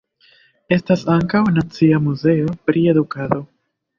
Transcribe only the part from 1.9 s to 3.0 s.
Muzeo pri